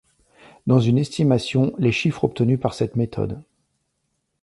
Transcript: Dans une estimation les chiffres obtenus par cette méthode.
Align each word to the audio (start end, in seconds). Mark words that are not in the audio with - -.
Dans 0.65 0.79
une 0.79 0.97
estimation 0.97 1.75
les 1.77 1.91
chiffres 1.91 2.23
obtenus 2.23 2.59
par 2.59 2.73
cette 2.73 2.95
méthode. 2.95 3.39